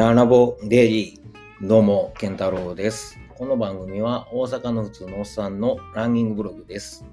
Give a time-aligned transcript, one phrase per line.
[0.00, 3.18] ララボデイリー、どうも、ケンタロウです。
[3.36, 7.04] この番組は大阪の普通のおっさんのランニングブログです。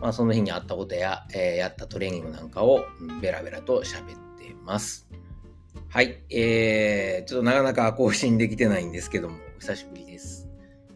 [0.00, 2.86] まあ、その日にあったことや、えーやったトレーニングなんかを
[3.20, 5.06] ベラベラと喋ってます。
[5.90, 10.48] はい、えー、ちょっとなかなか更新できてないんですけども、久しぶりです。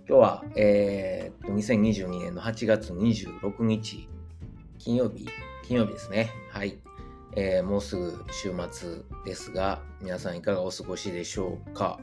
[0.09, 4.09] 今日は、えーと、2022年の8月26日、
[4.79, 5.29] 金曜日、
[5.65, 6.31] 金曜日ですね。
[6.51, 6.79] はい。
[7.37, 12.01] えーもうすぐ週末ですが、皆さんいかがお過ごしでしょうか？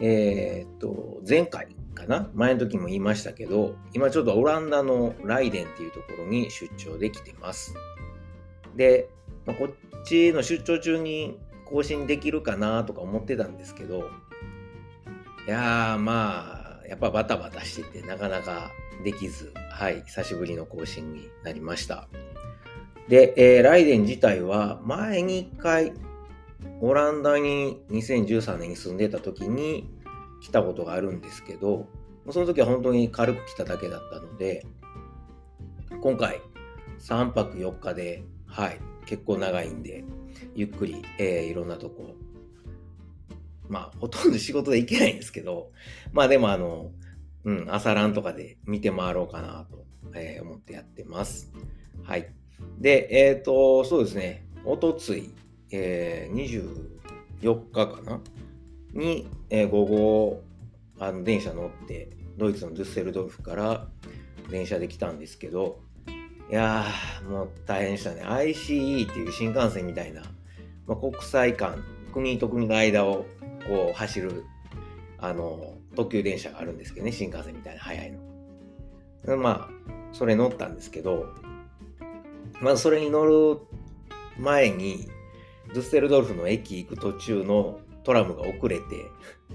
[0.00, 2.28] えーっと、前回かな？
[2.34, 7.74] 前の時も言いましたけど、今ちょっとオランダのライデンっていうところに出張できてます。
[8.74, 9.08] で、
[9.46, 14.10] まあこっちの出張中に更新できるかなとか思ってたんですけど、
[15.46, 18.72] いやーまあ、やっぱバタバタしててなかなか
[19.04, 22.08] できず、はい、久しぶりの更新になりました。
[23.08, 25.92] で、えーライデン自体は前に一回
[26.80, 29.88] オランダに2013年に住んでた時に
[30.42, 31.86] 来たことがあるんですけど、
[32.30, 34.66] その時は本当に軽く来ただけだったので、
[36.00, 36.40] 今回
[36.98, 40.04] 3泊4日で、はい、結構長いんで、
[40.54, 42.16] ゆっくり、えーいろんなとこ、
[43.68, 45.70] まあ、ほとんど仕事で行けないんですけど、
[46.12, 46.90] まあでもあの、
[47.44, 51.52] うん、朝ランとかで見て回ろうかなと、えー思ってやってます。
[52.02, 52.28] はい。
[52.78, 55.30] で、えっ、と、そうですね、おとつい、
[55.70, 56.86] えー
[57.44, 58.20] 24日かな？
[58.92, 60.42] に、えー午後、
[60.98, 63.86] あの電車乗って、ドイツのドゥッセルドルフから
[64.50, 65.80] 電車で来たんですけど、
[66.50, 68.22] いやー、もう大変でしたね。
[68.22, 70.22] ICE っていう新幹線みたいな、
[70.86, 71.82] まあ、国際間、
[72.12, 73.26] 国と国の間を
[73.66, 74.44] こう走る、
[75.18, 78.12] あの、特急電車があるんですけどね、新幹線みたいな速い
[79.26, 79.36] の。
[79.38, 79.70] まあ、
[80.12, 81.26] それ乗ったんですけど、
[82.60, 83.60] まずそれに乗る
[84.38, 85.08] 前に、
[85.68, 89.06] ドゥッセルドルフの駅行く途中のトラムが遅れて、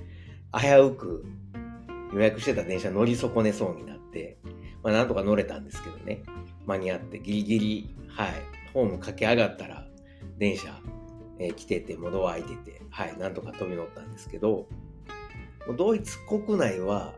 [0.53, 1.25] 危うく
[2.13, 4.37] 予約してた電車乗り損ねそうになって、
[4.83, 6.23] まあなんとか乗れたんですけどね、
[6.65, 8.33] 間に合ってギリギリ、はい、
[8.73, 9.87] ホーム駆け上がったら
[10.37, 10.79] 電車、
[11.39, 14.67] えー来てて、もドア開いてて、はい、なんとか飛び乗ったんですけど、
[15.77, 17.13] ドイツ国内は、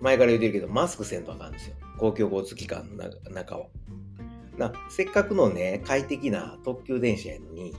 [0.00, 1.76] 前から言ってるけど、マスクせんとあかんんですよ。
[1.98, 3.66] 公共交通機関の中中は。
[4.56, 7.74] なせっかくのね、快適な特急電車やのに、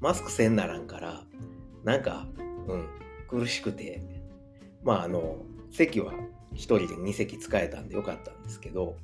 [0.00, 1.24] マスクせんならんから、
[1.84, 2.26] なんか、
[2.66, 2.88] うん、
[3.28, 4.02] 苦しくて、
[4.82, 5.36] まあ、あの、
[5.70, 6.12] 席は
[6.54, 8.96] 1人で2席使えたんでよかったんですけど、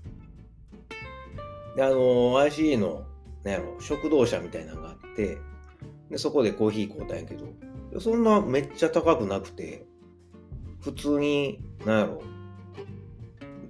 [1.76, 3.04] で、あの、IC の、
[3.44, 5.38] なんやろ、食堂車みたいなのがあって、
[6.10, 9.86] で、そこでコーヒー買うたんやけど、そんなめっちゃ高くなくて、
[10.80, 12.22] 普通に、なんやろ、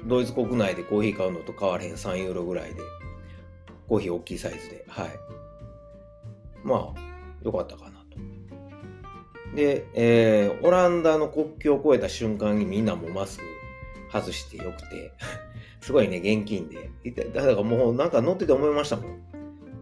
[0.07, 2.81] ドイツ国内でコーヒー買うのと変わらへん3ユーロぐらいで、
[3.89, 5.11] コーヒー大きいサイズで、はい。
[6.65, 9.57] まあ、よかったかなと。
[9.57, 13.45] で、えーオランダの国境を越えた瞬間にみんなもマスク
[14.13, 15.13] 外してよくて、
[15.81, 16.91] すごいね、現金で。
[17.33, 19.23] だからもうなんか乗ってて思いましたもん。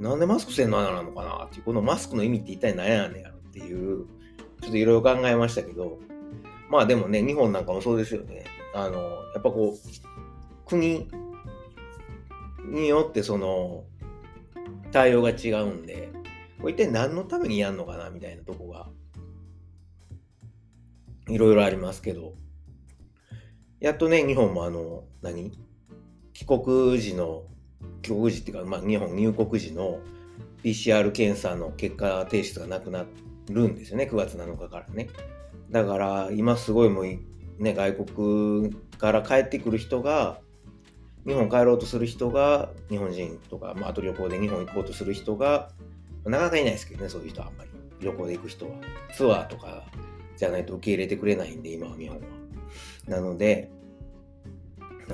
[0.00, 4.06] なんでマスクせんのあなのかなっていう、このマスクの意味って一体何やねんやろっていう、
[4.62, 5.98] ちょっといろいろ考えましたけど、
[6.70, 8.44] まあでもね、日本なんかもそうですよね。
[8.72, 9.02] あの、
[9.34, 11.08] やっぱこう、国
[12.64, 13.84] によってその、
[14.92, 16.10] 対応が違うんで、
[16.60, 18.88] これ一体何のためにやんのかなみたいなとこが、
[21.28, 22.34] いろいろありますけど、
[23.78, 25.52] やっとね、日本もあの、何？
[26.32, 27.44] 帰国時の、
[28.02, 30.00] 帰国時っていうか、まあ日本入国時の
[30.62, 33.06] PCR 検査の結果提出がなくな
[33.48, 35.08] るんですよね、9月7日からね。
[35.70, 40.40] だから今すごいもうね、外国から帰ってくる人が、
[41.26, 45.70] 日本帰ろうとする人が、日本人とか、まあ、あと旅行で日本行こうとする人が、
[46.24, 47.70] なかなかいないですけどね、そういう人はあんまり。
[48.00, 48.72] 旅行で行く人は。
[49.14, 49.84] ツアーとか
[50.36, 52.22] じゃないと受け入れてくれないんで、今は日本は。
[53.06, 53.70] なので、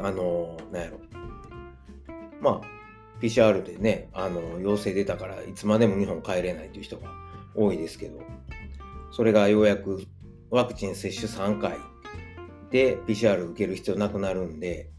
[0.00, 0.98] あの、なんやろ。
[2.40, 2.76] まあ、
[3.20, 7.10] PCR でね、あの、陽性出たからいつまでも日本帰れないという人が
[7.54, 8.20] 多いですけど、
[9.10, 10.04] それがようやく
[10.50, 11.78] ワクチン接種3回
[12.70, 14.90] で PCR 受ける必要なくなるんで、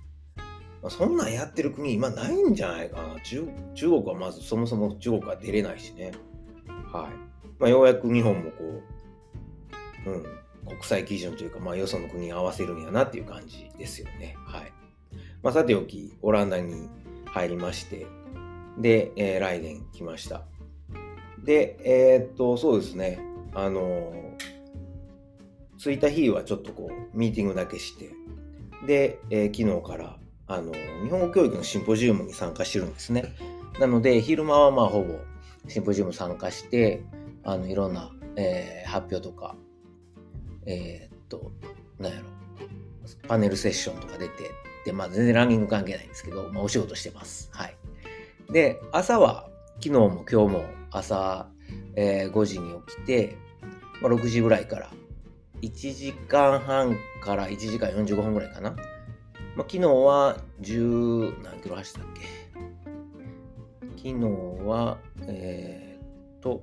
[0.87, 3.19] まあ、そんなんやってる国今ないんじゃないかな。
[3.19, 3.45] 中
[3.75, 6.13] 国はまずそもそも中国は出れないしね。
[6.93, 7.51] はい。
[7.59, 8.57] まあ、ようやく日本もこ
[10.05, 10.23] う、うん、
[10.65, 14.37] 国際基準というか、まあ、よその国に合わせるんやなっていう感じですよね。
[14.45, 14.71] はい。
[15.43, 16.87] まあ、さておき、オランダに
[17.25, 18.07] 入りまして、
[18.77, 20.45] で、えーライデン来ました。
[21.43, 23.19] で、えーっと、そうですね、
[23.53, 24.37] あのー
[25.77, 28.09] 着いた日はちょっとこう、ミーティングだけして、
[28.87, 30.17] で、えー昨日から、
[30.47, 30.71] あの
[31.03, 33.35] 日本語教育のシンポジウムに参加してるんですね。
[33.79, 35.15] なので、昼間はまあほぼ
[35.67, 37.03] シンポジウム参加して、
[37.43, 39.55] あの、いろんな、えー発表とか、
[40.65, 41.51] えー、っと、
[41.99, 42.27] なんやろ、
[43.27, 44.51] パネルセッションとか出て、
[44.85, 47.49] で、まあ全然ランニング関係ないんですけど、まあお仕事してます。
[47.51, 47.75] はい。
[48.49, 49.49] で、朝は、
[49.79, 51.49] 昨日も今日も朝、
[51.95, 53.35] えー、5時に起きて、
[54.01, 54.89] まあ、6時ぐらいから、
[55.61, 58.75] 1時間半から1時間45分ぐらいかな。
[59.57, 62.21] まあ、昨日は10何キロ走ったっけ？
[63.97, 64.13] 昨日
[64.67, 66.61] は、えー、っと、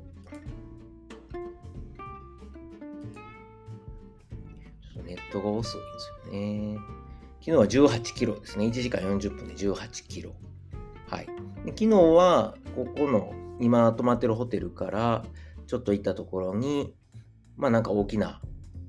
[5.05, 6.79] ネットが遅いんですよね。
[7.41, 8.67] 昨日は18キロですね。
[8.67, 10.31] 1時間40分で18キロ。
[11.09, 11.27] はい。
[11.67, 15.25] 昨日は、ここの、今泊まってるホテルから、
[15.67, 16.95] ちょっと行ったところに、
[17.57, 18.41] まあなんか大きな、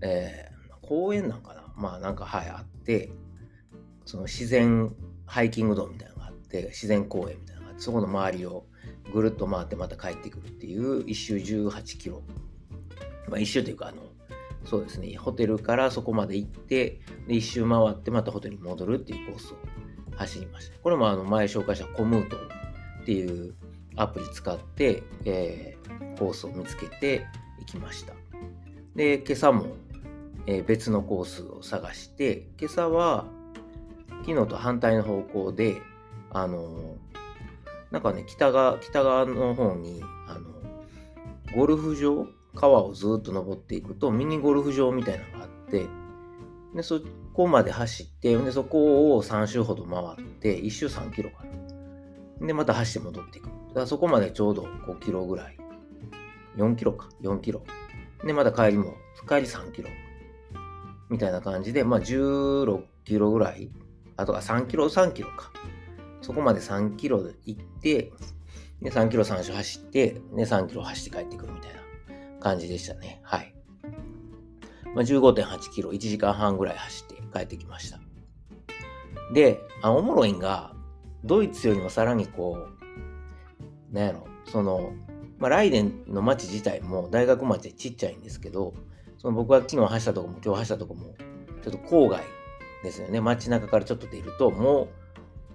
[0.02, 3.10] えー、公園なんかなまあなんかはいあって、
[4.06, 4.94] その自然
[5.26, 8.66] ハイキング道みたいなのがあって、自然公園みたいなのがあって、そこの周りを
[9.14, 12.24] ぐるっと回ってまた帰ってくるっていう、一周18キロ。
[13.28, 14.04] まあ一周というか、あの、
[14.66, 19.58] そうですね、ホテルからそこまで行って、で、一周回ってまたホテルに戻るっていうコースを
[20.16, 20.78] 走りました。
[20.80, 22.38] これもあの前紹介したコムート
[23.02, 23.56] っていう
[23.96, 27.26] アプリ使って、えー、コースを見つけて
[27.62, 28.14] いきました。
[28.96, 29.68] で、今朝も、
[30.48, 33.28] えー、別のコースを探して、今朝は
[34.26, 35.84] 昨日と反対の方向で、
[36.32, 36.98] あの、
[37.92, 40.50] なんかね、北側、北側の方に、あの、
[41.56, 42.26] ゴルフ場
[42.56, 45.86] 川をずっと登っていくと、ミニゴルフ場みたいなのがあって、
[46.74, 47.00] で、そ
[47.34, 51.44] こまで走って、で、そこを3周ほど回って、1周3キロか
[52.42, 52.48] な。
[52.48, 53.46] で、また走って戻っていく。
[53.46, 55.58] だからそこまでちょうど5キロぐらい。
[56.58, 57.62] 4キロか、4キロ。
[58.26, 58.96] で、また帰りも、
[59.28, 59.90] 帰り3キロ。
[61.10, 63.70] みたいな感じで、まあ16キロぐらい。
[64.18, 65.52] あとは3キロ、3キロか。
[66.22, 68.12] そこまで3キロで行って、
[68.82, 71.82] で、3キロ3周走って、で、3キロ走って帰ってくるみたいな
[72.40, 73.20] 感じでしたね。
[73.24, 73.54] はい。
[74.94, 78.00] まあ、15.8キロ、1時間半ぐらい走って帰ってきました。
[79.34, 80.74] で、あおもろいんが、
[81.24, 82.68] ドイツよりもさらにこ
[83.92, 84.94] う、なんやろ、その、
[85.38, 88.74] まあ、ライデンの街自体も大学町でちっちゃいんですけど、
[89.18, 91.16] その僕が昨日走ったとこも今日走ったとこも、
[91.64, 92.24] ちょっと郊外
[92.86, 93.20] ですよね。
[93.20, 94.88] 街中からちょっと出ると、も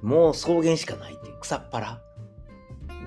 [0.03, 2.03] う、もう草原しかないっていう、草っぱら。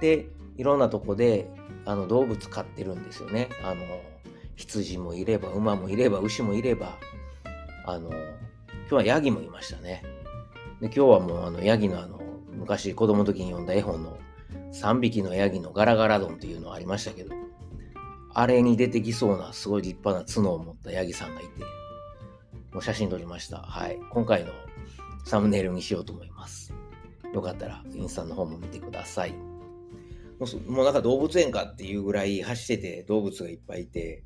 [0.01, 0.27] で、
[0.57, 1.49] いろんなとこで
[1.85, 3.49] あの動物飼ってるんですよね。
[3.63, 3.83] あの
[4.55, 6.97] 羊もいれば馬もいれば牛もいれば
[7.85, 8.17] あの今
[8.89, 10.03] 日はヤギもいましたね。
[10.79, 12.21] で今日はもうあのヤギのあの
[12.51, 14.17] 昔子供の時に読んだ絵本の
[14.73, 17.33] 3匹のヤギのガラガラ丼っていうのありましたけど
[18.33, 21.49] あれに出てきそうなすごい立派な角を持ったヤギさんがいて
[22.73, 23.59] もう写真撮りました。
[23.59, 23.99] はい。
[24.09, 24.51] 今回の
[25.25, 26.73] サムネイルにしようと思います。
[27.33, 29.33] よかったらインスタの方も見てください。
[30.39, 34.23] もうもうなんか動物園かっていうぐらい走ってて動物がいっぱいいて、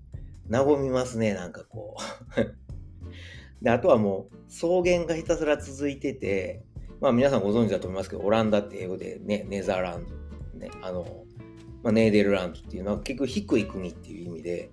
[0.49, 1.97] 和みますね、なんかこ
[2.37, 3.63] う。
[3.63, 6.63] で、あとはもう草原がひたすら続いてて、
[7.01, 10.05] まあ皆さんご存知だと思いますけど、オランダって英語でね、ネザーラン
[10.53, 11.25] ド、ね、あの、
[11.83, 14.71] まあ、ネーデルランドっていうのは結局低い国っていう意味で、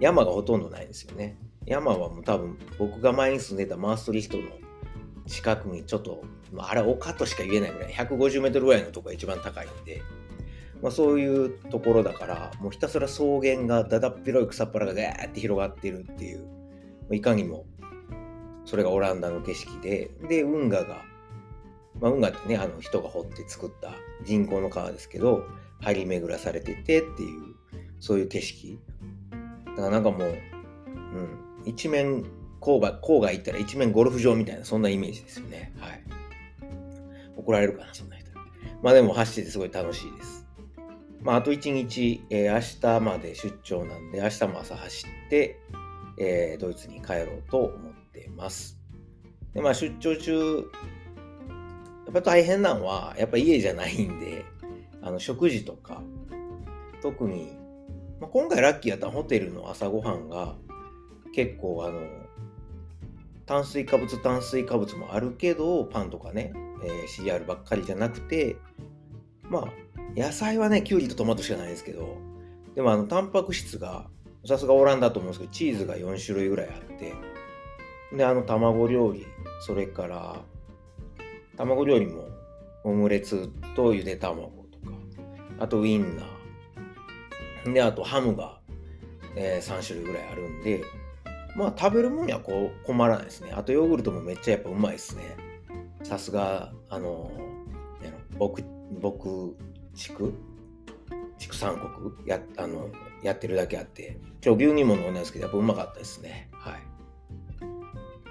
[0.00, 1.38] 山がほとんどないんですよね。
[1.66, 4.44] 山はもう多分僕が前に住んでたマーストリヒトの
[5.26, 6.22] 近くにちょっと、
[6.52, 10.02] まあ、あれ丘としか言えないぐらい、150メートルぐらいのとこが一番高いんで、
[10.82, 16.46] まあ、そういうところだからもうひたすら草原がだだっ広い草っぱらがガーって広がってるっていう
[17.10, 17.64] いかにも
[18.64, 21.02] それがオランダの景色でで運河が、
[22.00, 23.92] まあ、運河ってねあの人が掘って作った
[24.24, 25.44] 人工の川ですけど
[25.80, 27.56] 張り巡らされててっていう
[27.98, 28.78] そういう景色。
[29.76, 32.24] だからなんかもう、うん、一面
[32.60, 35.72] 郊外郊外行ったら一面ゴルフ場みたいなそんなイメージですよね。
[35.78, 36.02] はい。
[37.36, 38.30] 怒られるかなそんな人。
[38.82, 40.46] まあでも走っててすごい楽しいです。
[41.26, 45.58] まあ、あと1日、えー、明日まで出張なんで、明日も朝走って、
[46.18, 48.78] えー、ドイツに帰ろうと思ってます。
[49.52, 50.62] で、まあ、出張中、や
[52.10, 54.44] っぱ大変なのは、やっぱ家じゃないんで、
[55.02, 56.00] あの、食事とか、
[57.02, 57.56] 特に、
[58.20, 60.54] まあ、今回ラッキーやったホテルの朝ごはんが、
[61.36, 62.00] 結構あの、
[63.44, 68.56] 炭水化物炭水化物もあるけど、パンとかね、えー、CR ばっかりじゃなくて、
[69.50, 69.64] まあ、
[70.18, 72.16] 野菜はね、きゅうりとトマトしかないですけど、
[72.74, 74.06] でもあの、タンパク質が、
[74.46, 77.12] さすがオランダと思うんですけど、チーズが4種類ぐらいあって、
[78.16, 79.26] で、あの、卵料理、
[79.60, 80.40] それから、
[81.58, 82.28] 卵料理も、
[82.82, 84.96] オムレツとゆで卵とか、
[85.58, 88.58] あとウインナー、で、あとハムが、
[89.36, 90.82] えー、3種類ぐらいあるんで、
[91.56, 93.52] まあ食べるもんにはこう困らないですね。
[93.52, 95.36] あとヨーグルトもめっちゃやっぱうまいですね。
[96.02, 97.30] さすが、あの、
[98.38, 98.62] 僕、
[99.00, 99.56] 僕、
[99.94, 100.32] 地区
[101.38, 102.28] 畜産国？
[102.28, 102.90] やあの
[103.22, 104.18] やってるだけあって。
[104.44, 106.48] 今日牛乳も飲んだんですけどやっぱうまかったですね。
[106.52, 106.82] はい。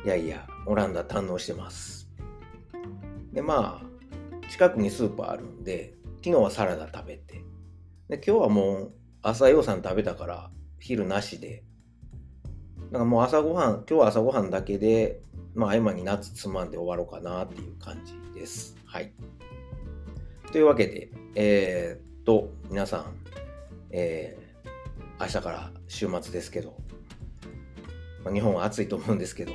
[0.06, 2.10] いやいやオランダ堪能してます。
[3.34, 7.44] でまあ近くにスーパーあるんで昨日はサラダ食べて。
[8.08, 11.64] で今日はもう朝洋さん食べたから昼なしで
[12.92, 15.22] だかもう朝ごはん今日は朝ごはんだけで
[15.54, 19.12] まあ合間に夏つまんで終わろうかなっていう感じですはい
[20.52, 23.26] というわけでえー、っと皆さん
[23.98, 26.76] えー、明日から週末ですけど、
[28.26, 29.54] まあ、日本は暑いと思うんですけど、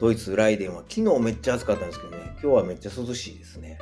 [0.00, 3.78] ドイツ、ライデンは昨日めっちゃ暑かったんですけどね、今日はめっちゃ涼しいですね。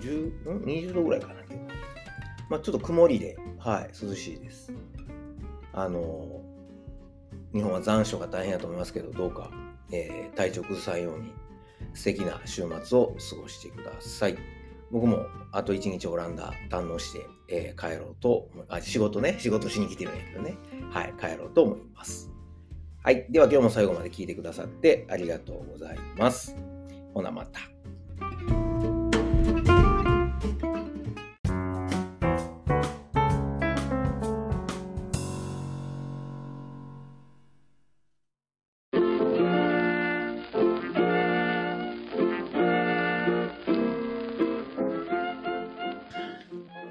[0.00, 1.34] 10ん？20度ぐらいかな、
[2.48, 4.72] まあ、ちょっと曇りで、はい、涼しいです。
[5.74, 6.40] あの、
[7.54, 9.50] 日本は残暑が大変だと思いますけど、どうか、
[9.90, 11.32] えー、体調崩さないように
[11.94, 14.36] 素敵な週末を過ごしてください。
[14.90, 20.56] 僕もあと1日オランダ堪能して、えー、帰ろうとあ、仕事ね、仕事しに来てるんやけどね。
[20.90, 22.30] はい、帰ろうと思います。
[23.02, 23.26] はい。
[23.30, 26.56] では今日も最後まで聞いてくださってありがとうございます。
[27.12, 27.73] ほなまた。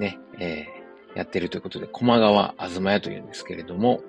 [0.00, 4.00] ね、えー、やってるということで、駒川あずま屋というんですけれども、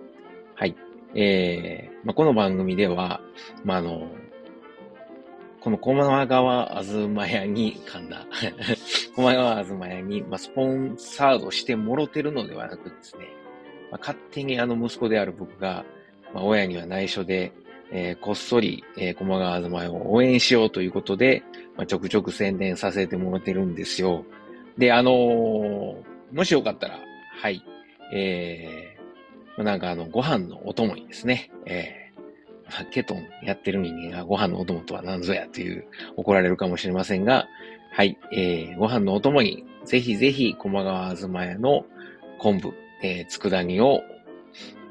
[0.55, 0.75] はい。
[1.13, 3.21] えー、まあ、この番組では、
[3.63, 4.07] まあ、あの、
[5.59, 8.25] この駒川あずま屋に、噛んだ、
[9.15, 13.27] 駒川あずま屋に、まあ、スポンサードしてもろてるのではなくですね、
[13.91, 15.85] まあ、勝手にあの息子である僕が、
[16.33, 17.51] まあ、親には内緒で、
[17.91, 21.43] えー、こっそり、えー、駒川あずま屋を応援しようということで、
[21.75, 24.25] まあ、ちょくちょく宣伝させてもらってるんですよ。
[24.81, 26.97] で、あのー、もしよかったら、
[27.39, 27.63] はい、
[28.11, 35.85] えー、なんかあの、ご飯のお供にですね、えー、ケトンやってる人間がご飯のお供とは何ぞやという
[36.17, 37.47] 怒られるかもしれませんが、
[37.91, 41.85] はい、えー、ご飯のお供に、ぜひぜひ、駒川あずま屋の
[42.39, 42.73] 昆布、
[43.03, 44.01] えー、佃煮を、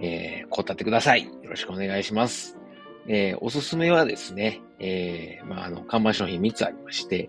[0.00, 1.24] えー、こたってください。
[1.24, 2.56] よろしくお願いします。
[3.08, 7.28] えー、おすすめはですね、えー、まあ、あの、看板商品3つありまして、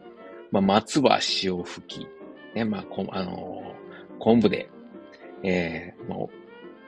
[0.52, 2.08] まあ、松葉塩吹き、
[2.56, 4.70] ね、まあ、こあのー、昆布で、
[5.44, 6.30] えー、も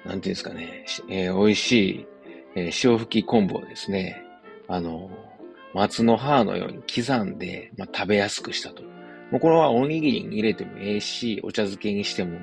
[0.05, 2.08] う、なんていうんですかね、えー、美味しい、
[2.55, 4.24] えー、塩吹き昆布をですね、
[4.67, 8.84] あのー、松の葉のように刻んで、まあ、食べやすくしたと。
[9.32, 12.39] もうこれはおにぎりに入れてもええし、お茶漬けにしても、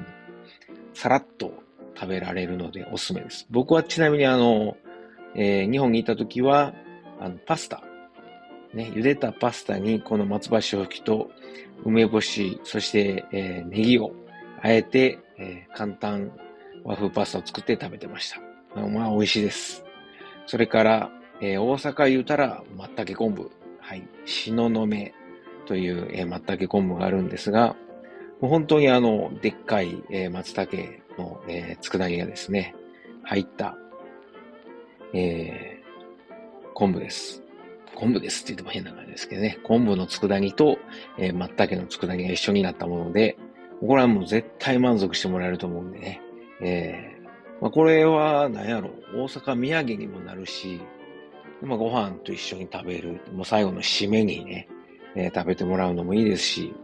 [0.95, 1.53] さらっと
[1.95, 3.47] 食べられるのでおすすめです。
[3.51, 4.77] 僕はちなみにあの、
[5.35, 6.75] えー、日本にいた時は、
[7.21, 7.85] あの、パスタ、
[8.75, 11.31] ね、茹でたパスタにこの松葉塩吹きと
[11.85, 14.13] 梅干し、そして、えー、ネギを
[14.63, 16.31] あえて、えー、簡単
[16.85, 18.41] 和風パスタを作って食べてました。
[18.81, 19.85] まあ、美味しいです。
[20.47, 21.11] それから、
[21.41, 23.51] えー、大阪言うたら、松茸昆布。
[23.81, 24.07] はい。
[24.25, 25.13] しののめ
[25.67, 27.75] という、えー、松茸昆布があるんですが、
[28.41, 30.77] もう本当にあの、でっかい、えー、松茸
[31.19, 32.75] の、えー、佃煮がですね、
[33.25, 33.77] 入った、
[35.13, 37.40] えー、昆布です。
[38.01, 40.79] 昆布ですって言っても変な感じですけどね、昆布の佃煮と、
[41.19, 43.37] えー、松茸の佃煮が一緒になったもので、
[43.87, 46.23] これはもう絶対満足してもらえると思うんでね。
[46.63, 50.81] えー、まあ、これは何やろう、大阪土産にもなるし、
[51.61, 54.67] まあ、ご飯と一緒に食べる、もう最後の締めにね、
[55.15, 56.75] えー、食べてもらうのもいいですし、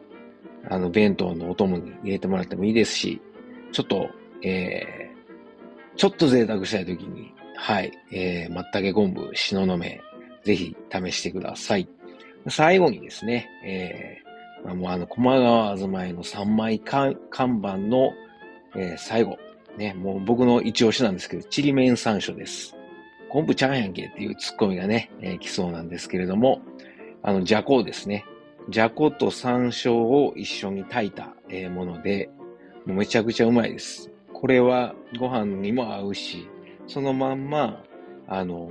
[0.68, 3.22] あの、弁当のお供に入れてもらってもいいですし、
[3.72, 4.10] ちょっと、
[4.42, 10.02] えー、ちょっと贅沢したいときに、はい、えー、松茸昆布、しののめ、
[10.46, 11.88] ぜひ試してください。
[12.48, 18.12] 最後にですね、えー、もうあの、駒川あずまいの3枚看板の、
[18.76, 19.36] えー、最後、
[19.76, 22.76] ね、もう僕の一押しなんですけど、ちりめん山椒です。
[23.28, 26.62] 昆布ちゃんやんけっていうツッコミがね、えー、来そうなんですけれども、
[27.24, 28.24] あの、じゃこですね。
[28.68, 32.30] じゃこと山椒を一緒に炊いた、えー、もので、
[32.84, 34.12] もうめちゃくちゃうまいです。
[34.32, 36.48] これはご飯にも合うし、
[36.86, 37.82] そのまんま、
[38.28, 38.70] あの、